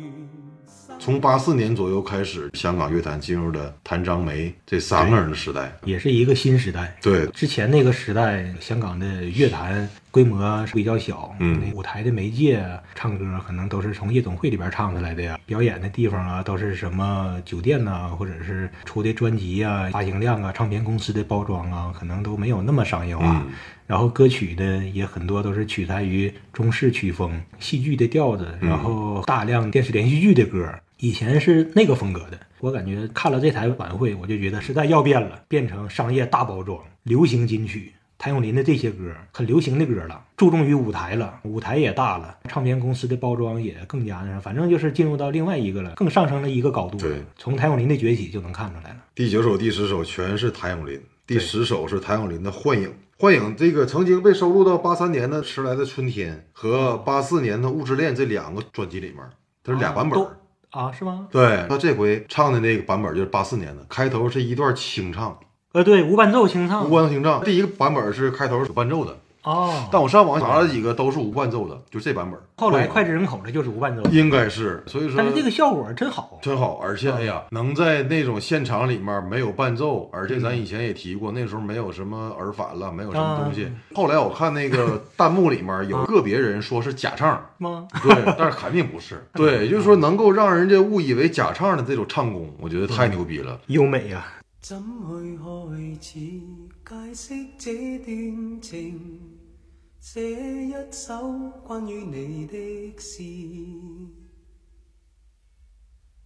[1.00, 5.76] 从八四年左右开始，香港乐坛进入了谭张梅这三个人的时代。
[5.84, 6.96] 也是一个新时代。
[7.02, 23.44] 对，之前那个时代，香港的乐坛规模是比较小，嗯那舞台的媒介啊唱歌可能都是从夜总会里边唱出来的呀，表演的地方啊都是什么酒店呐、或者是出的专辑啊、发行量啊、唱片公司的包装啊，可能都没有那么商业化。
[23.46, 23.52] 嗯
[23.86, 32.40] 然后歌曲呢，也很多都是取材于中式曲风、戏剧的调子，然后大量电视连续剧的歌，以前是那个风格的。
[32.60, 37.94] 我感觉看了这台晚会，我就觉得时代要变了，变成商业大包装、流行金曲。
[38.16, 46.98] 谭咏麟的这些歌很流行的歌了，注重于舞台了，舞台也大了，唱片公司的包装也更加的，反正就是进入到另外一个了，更上升了一个高度。
[46.98, 48.96] 对，从谭咏麟的崛起就能看出来了。
[49.14, 52.90] 第九首、第十首全是谭咏麟，第十首是谭咏麟的《幻影》。
[53.18, 59.20] 《幻影》这个曾经被收录到八三年的《迟来的春天》和八四年的《物质恋》这两个专辑里面，
[59.64, 60.20] 它是俩版本。
[60.20, 60.30] 都
[60.72, 61.28] 啊，是吗？
[61.32, 65.40] 对他这回唱的那个版本就是八四年的，开头是一段清唱，
[65.72, 66.90] 呃，对，无伴奏清唱。
[66.90, 67.42] 无伴奏清唱。
[67.46, 72.40] 第一个版本是开头有伴奏的，哦，但我上网查了几个都是无伴奏的，就这版本。
[72.56, 76.40] 后来脍炙人口的就是无伴奏，应该是，所以说但是这个效果真好。
[76.42, 83.70] 真好，而且哎呀，能在那种现场里面没有伴奏，而且咱以前也提过，那时候没有什么耳返了，没有什么东西。
[83.94, 87.88] 后来我看那个 弹幕里面有个别人说是假唱，吗？
[88.02, 89.26] 对，但是肯定不是。
[89.36, 93.60] 对，就是说能够让人家误以为假唱的这种唱功，我觉得太牛逼了。
[93.68, 94.26] 优美呀、
[94.62, 94.82] 怎
[96.00, 96.44] 去
[96.84, 99.20] 开始解释这段情？
[100.04, 101.14] 這一首
[101.66, 103.24] 关于你的诗，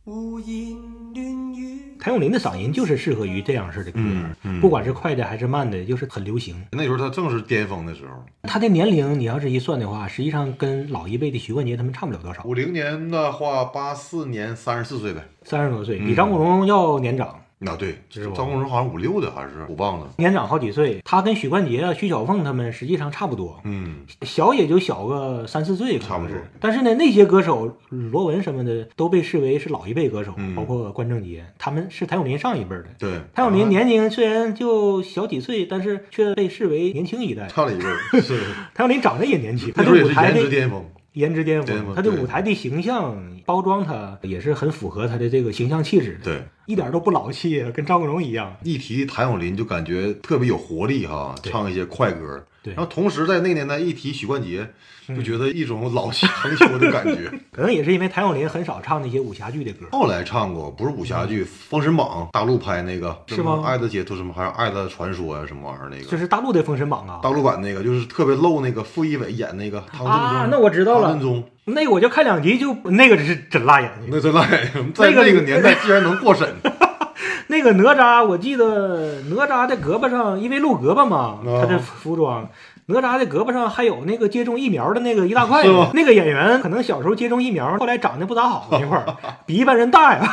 [0.03, 0.75] 胡言
[1.13, 1.95] 乱语。
[1.99, 6.59] 谭咏麟的嗓音就是适合于这样式的歌，嗯嗯不管是快的还是慢的，就是很流行。
[6.71, 8.15] 那时候他正是巅峰的时候。
[8.41, 15.23] 他的年龄，你要是一算的话，实际上跟老一辈的徐冠杰他们差不了多少，五零年的话，八四年三十四岁呗。
[15.43, 17.39] 三十多岁，比张国荣要年长。
[17.65, 17.97] 啊，对，
[18.35, 20.07] 张国荣好像五六的还是我忘了。
[20.17, 26.35] 年长好几岁，他跟许冠杰啊、徐小凤他们实际上差不多，嗯，小也就小个三四岁，差不多。
[26.59, 32.85] 但是呢，那些歌手罗文什么的都被视为是老一辈歌手，嗯包括关正杰，他们是谭咏麟上一辈的。
[32.99, 37.47] 对，谭咏麟年龄虽然就小几岁，但是却被视为年轻一代。
[37.47, 38.39] 差了一辈儿， 是
[38.75, 40.85] 谭咏麟长得也年轻，他的舞台的值巅峰。
[41.13, 48.55] 颜值巅峰，他的对舞台的形象包装，他也是很符合他的这个形象气质的，对，一点都不老气，跟张国荣一样。
[48.61, 52.43] 一提谭咏麟就感觉特别有活力哈，唱一些快歌。
[52.61, 54.67] 对然后同时在那个年代一提许冠杰，
[55.07, 57.31] 就觉得一种老气横秋的感觉。
[57.53, 66.17] 可能也是因为谭咏麟很少唱那些武侠剧的歌，后来唱过，不是武侠剧，《封神榜》大陆拍那个是什么吗爱的解脱什么，还有爱的传说呀、什么玩意儿那个就。
[66.17, 67.21] 是大陆的《封神榜》啊。
[67.23, 74.09] 大陆版那个就是特别露那个傅艺伟演那个唐振宗啊那我知道了唐振宗那个我就看两集就那个是真辣眼睛。
[74.11, 76.47] 那真辣眼睛，在那个年代居然能过审，
[77.47, 82.47] 那个哪吒，我记得哪吒的胳膊上，因为露胳膊嘛，哦他的服装，
[82.85, 85.61] 哪吒的胳膊上还有那个接种疫苗的那个一大块。
[85.93, 89.05] 那个演员可能小时候接种疫苗，后来长得不咋好那块儿，
[89.45, 90.25] 比一般人大呀。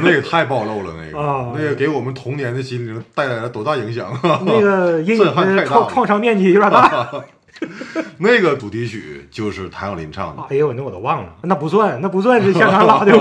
[0.00, 4.40] 那个太暴露了，那个、啊那个给我们童年的心灵带来了多大影响啊！
[4.46, 7.10] 那个阴影太大创创伤面积有点大。
[8.18, 13.12] 那个主题曲就是谭咏麟唱的，哎呦，那我都忘了，那不算，那不算是香港老的。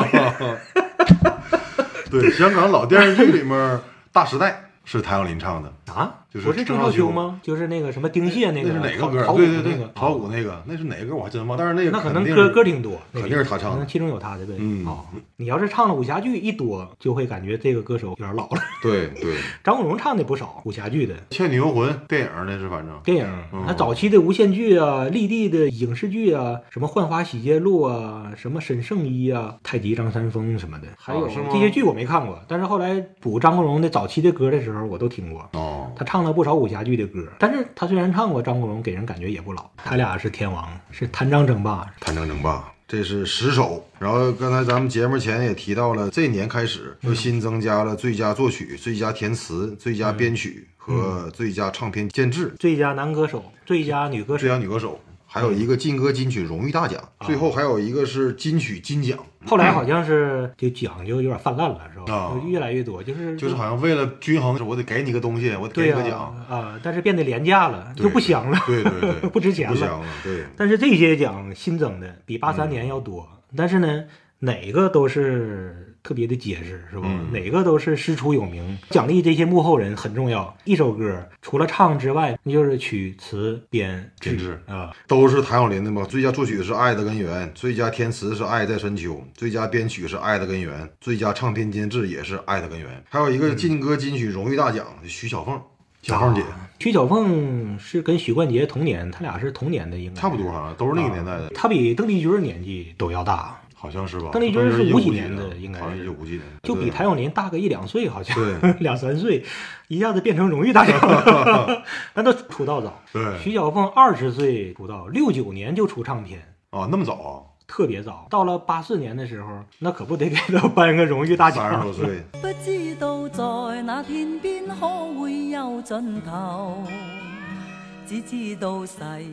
[2.10, 3.52] 对，香港老电视剧里面
[4.13, 4.52] 《大时代》
[4.86, 7.39] 是谭咏麟唱的，啊，就是不是郑郑少秋吗？
[7.41, 9.23] 就是那个什么丁蟹那个，那是哪个歌？
[9.26, 14.54] 陶对对对陶舞那个，那是哪个歌我还真忘，但是那个那可能歌歌挺多，肯定是他唱的可能其中有他的呗。
[14.58, 15.06] 嗯哦，
[15.38, 18.62] 你要是唱了武侠剧一多，就会感觉这个歌手有点老了。
[18.82, 35.47] 对对，《张国荣唱的不少武侠剧的倩女幽魂》电影那是反正电影，嗯他早期的无线剧啊、立地的影视剧啊，什么《浣花洗劫录》啊、什么沈圣依啊、太极张三丰什么的，还有这些剧我没看过，但是后来补张国荣的早期的歌的时候，我都听过。
[35.54, 39.70] 哦，他唱了不少武侠剧的歌，但是他虽然唱过，张国荣给人感觉也不老。
[39.78, 41.86] 他俩是天王，是谭张争霸。
[42.00, 43.86] 谭张争霸，这是十首。
[44.00, 54.40] 然后刚才咱们节目前也提到了，这年开始又新增加了最佳作曲、最佳填词、最佳编曲和最佳唱片监制、最佳男歌手、最佳女歌手。
[54.40, 62.14] 最，佳女歌手，还有一个劲歌金曲荣誉大奖，最后还有一个是金曲金奖，后来好像是就奖就有点泛滥了，是吧？
[62.14, 69.74] 啊就越来越多，就是就是好像为了均衡，我得给你个东西，我得给你个奖，啊，但是变得廉价了，就不香了，对对对， 不值钱了。
[69.74, 70.44] 不香了，对。
[70.56, 74.04] 但是这些奖新增的比八三年要多，但是呢，
[74.40, 77.04] 哪个都是特别的结实，是吧？
[77.06, 80.56] 嗯哪个都是师出有名，奖励这些幕后人很重要。
[80.64, 86.04] 一首歌除了唱之外，那就是曲词编编制啊，都是谭咏麟的嘛。
[86.04, 92.90] 最佳作曲是《爱的根源》，最佳填词是《爱在深秋》，最佳编曲是《爱的根源》，最佳唱片监制也是《爱的根源》。
[93.10, 95.62] 还有一个劲歌金曲荣誉大奖，徐小凤，
[96.02, 96.42] 小凤姐，
[96.80, 104.30] 徐小凤是跟许冠杰同年，他俩是同年的，应该差不多好像都是那个年代的，他比邓丽君年纪都要大，好像是吧？
[104.34, 109.46] 邓丽君是五几年的应该是好像是一九五几年，就比谭咏麟大个一两岁，好像对 两三岁，
[109.88, 111.84] 一下子变成荣誉大奖了。
[112.16, 116.40] 但他出道早，对徐小凤二十岁出道，六九年就出唱片，
[116.72, 117.30] 啊，那么早啊，
[117.68, 118.26] 特别早。
[118.32, 121.94] 到了八四年的时候，那可不得给他颁个荣誉大奖三十多。
[121.94, 124.88] 岁，不知道在那天边可
[125.20, 127.27] 会有盡頭，只知道逝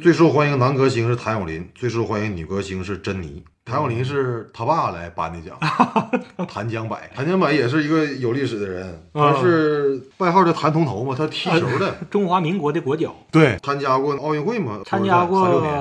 [0.03, 3.41] 最受欢迎男歌星是谭咏麟，最受欢迎女歌星是珍妮。
[3.65, 5.57] 谭咏麟是他爸来颁的奖，
[6.49, 6.99] 谭江柏。
[7.15, 15.73] 谭江柏也是一个有历史的人，他是外号叫谭铜头嘛，他踢球的， 中华民国的国脚，对，参加过奥运会嘛，参加三六年。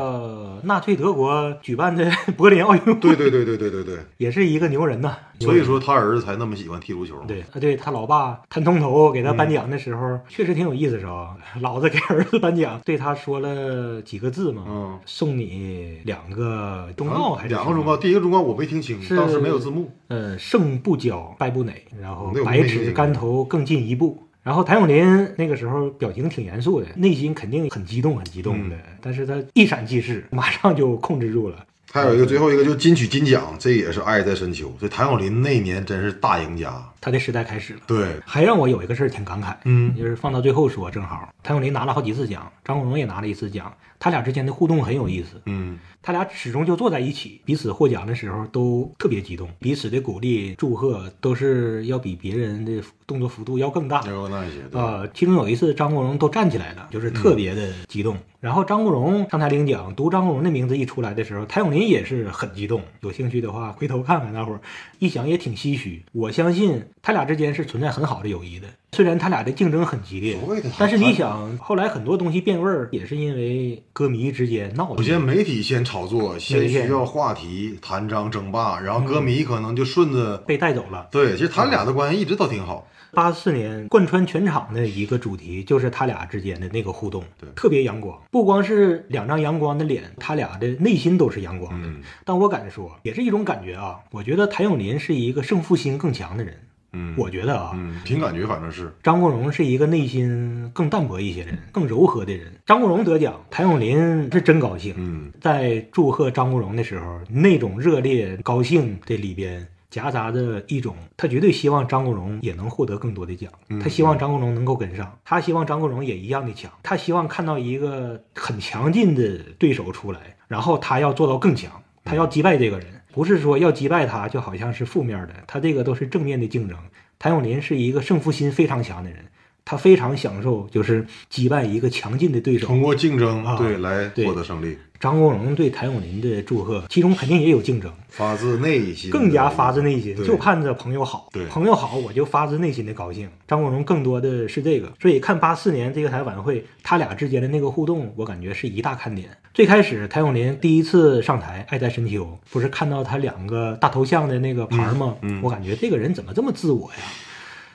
[0.63, 5.15] 过纳粹德国举办的 柏林奥运会，对对对对对对对，也是一个牛人呐。
[5.39, 7.23] 所以说他儿子才那么喜欢踢足球嘛。
[7.27, 11.35] 对啊，对他老爸谭通头给他颁奖的时候，确实挺有意思，是吧？
[11.59, 19.91] 老子给儿子颁奖，对他说了几个字嘛，嗯送你两个忠告还是两个忠告，第一个忠告我没听清，是当时没有字幕。
[20.07, 24.22] 呃，胜不骄，败不馁，然后那我没百听清尺竿头更进一步。
[24.43, 31.65] 然后谭咏麟那个时候表情挺严肃的，内心肯定很激动，很激动的，但是他一闪即逝，马上就控制住了。
[31.91, 34.73] 还有一个最后一个就金曲金奖，这也是爱在深秋。
[34.81, 37.81] 这谭咏麟那年真是大赢家，他的时代开始了。
[37.85, 45.41] 对，还让我有一个事儿挺感慨，嗯就是放到最后说，正好谭咏麟拿了好几次奖，张国荣也拿了一次奖，他俩之间的互动很有意思。
[45.47, 54.01] 嗯，他俩始终就坐在一起，彼此获奖的时候都特别激动，彼此的鼓励、祝贺都是要比别人的动作幅度要更大。
[54.07, 58.17] 要那些，其中有一次张国荣都站起来了，就是特别的激动。
[58.39, 62.81] 然后张国荣上台领奖，读张国荣的名字一出来的时候，谭咏麟也是很激动。
[63.01, 64.59] 有兴趣的话，回头看看，大伙儿
[64.99, 66.03] 一想也挺唏嘘。
[66.11, 70.37] 我相信他俩之间是存在很好的友谊的，虽然他俩的竞争很激烈
[70.77, 74.97] 但是你想，后来很多东西变味儿，也是因为歌迷之间闹的。
[74.97, 80.37] 首先，媒体先炒作，先需要话题，谈章争霸，然后歌嗯迷可能就顺着。
[80.37, 81.07] 被带走了。
[81.11, 82.87] 对，其实他俩的关系一直都挺好。
[83.11, 88.19] 八四年贯穿全场的一个主题就是他俩之间的那个互动，对特别阳光。
[88.31, 91.87] 不光是两张阳光的脸，他俩的内心都是阳光的。
[91.87, 93.99] 嗯但我敢说，也是一种感觉啊。
[94.11, 96.57] 我觉得谭咏麟是一个胜负心更强的人。
[96.93, 98.93] 嗯，我觉得啊，嗯，凭感觉，反正是。
[99.03, 102.53] 张国荣是一个内心更淡泊一些人、更柔和的人。
[102.65, 104.93] 张国荣得奖，谭咏麟是真高兴。
[104.97, 121.71] 嗯，在祝贺张国荣的时候，那种热烈高兴的里边夹杂着一种，他绝对希望张国荣也能获得更多的奖，他希望张国荣能够跟上，他希望张国荣也一样的强，他希望看到一个很强劲的对手出来，然后他要做到更强，
[122.03, 126.77] 他要击败这个人，不是说要击败他就好像是负面的，他这个都是正面的竞争。
[127.19, 129.19] 谭咏麟是一个胜负心非常强的人，
[129.63, 141.27] 他非常享受就是击败一个强劲的对手，通过竞争啊对来获得胜利，张国荣对谭咏麟的祝贺，其中肯定也有竞争，发自内心，更加发自内心，就盼着朋友好。
[141.33, 143.29] 对朋友好，我就发自内心的高兴。
[143.45, 149.27] 张国荣更多的是这个，所以看八四年这个台晚会，他俩之间的那个互动，我感觉是一大看点。
[149.53, 155.17] 最开始谭咏麟第一次上台《爱在深秋》，不是看到他两个大头像的那个牌吗？
[155.21, 156.99] 嗯嗯我感觉这个人怎么这么自我呀？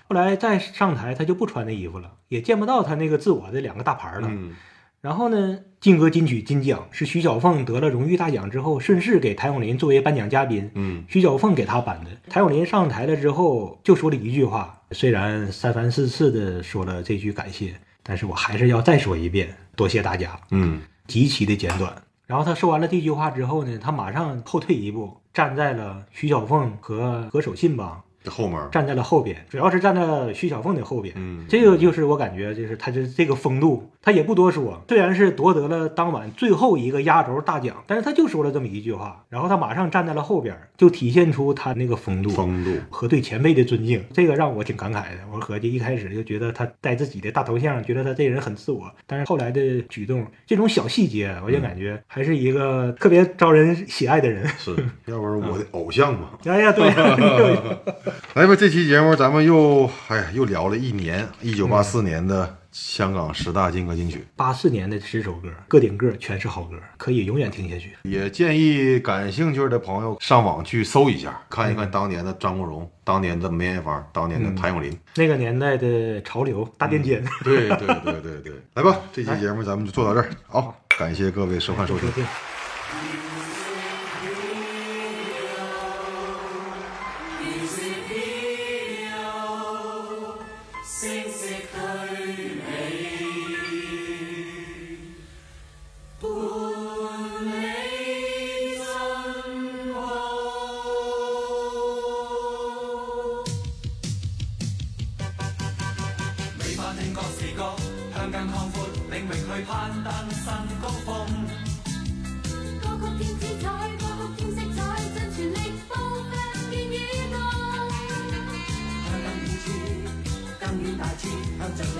[0.08, 4.28] 后来再上台，他就不穿那衣服了，也见不到他那个自我的两个大牌了。
[4.30, 4.56] 嗯
[5.00, 10.68] 然后呢，劲歌金曲金奖是徐小凤得了荣誉大奖之后，顺势给谭咏麟作为颁奖嘉宾。
[10.74, 12.10] 嗯徐小凤给他颁的。
[12.28, 21.94] 谭咏麟上台了之后，就说了一句话，虽然三番四次的说了这句感谢，但是我还是要再说一遍，多谢大家，嗯极其的简短。
[22.26, 31.14] 然后他说完了这句话之后呢，他马上后退一步，站在了徐小凤和何守信吧，这后面，站在了后边，主要是站在了徐小凤的后边。
[31.16, 34.82] 嗯这个就是我感觉，就是他这这个风度，他也不多说。
[34.88, 42.30] 虽然是夺得了当晚最后一个压轴大奖，但是他就说了这么一句话，然后他马上站在了后边，就体现出他那个风度。
[42.30, 45.18] 风度，和对前辈的尊敬，这个让我挺感慨的。
[45.32, 54.46] 我合计一开始就觉得他戴自己的大头像，觉得他这人很自我，但是后来的举动，这种小细节，我就感觉还是一个特别招人喜爱的人。
[54.58, 54.74] 是，
[55.06, 56.30] 要不是我的偶像嘛。
[56.44, 56.88] 哎呀，对，
[58.34, 67.96] 来吧，这期节目咱们又哎呀又聊了一年，一九八四年的香港十大劲歌金曲，八四年的十首歌，个顶个全是好歌，可以永远听下去。
[68.02, 74.96] 也建议感兴趣的朋友上网去搜一下，看一看当年的张国荣，当年的梅艳芳，当年的谭咏麟。
[75.16, 77.24] 那个年代的潮流大垫肩。
[77.42, 82.10] 对对对对对，来吧，这期节目咱们就做到这儿，好，感谢各位收看收听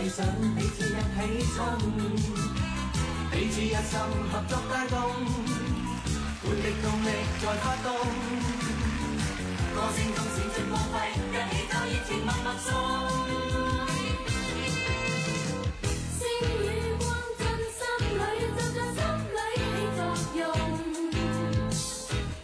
[0.09, 1.21] 彼此一起
[1.55, 1.61] 衝，
[3.31, 3.77] 彼此一心
[4.33, 4.97] 合作帶動，
[6.43, 7.07] 活力動力
[7.43, 7.87] 在發動。
[9.75, 10.97] 歌聲中閃出光輝，
[11.31, 12.67] 讓宇宙熱情默默送。
[16.17, 16.21] 星
[16.57, 16.65] 與
[16.97, 17.05] 光
[17.37, 17.41] 進
[17.77, 17.79] 心
[18.17, 18.21] 裏，
[18.57, 18.99] 就在心
[19.37, 20.01] 裏起作
[20.39, 20.41] 用。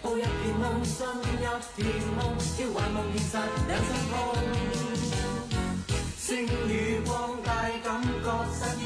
[0.02, 0.28] 抱一片
[0.60, 0.92] 夢，信
[1.32, 1.42] 一
[1.76, 2.20] 片夢，
[2.60, 3.34] 要幻夢現實，
[3.66, 3.88] 兩手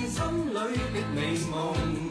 [0.07, 2.08] 心里的美梦。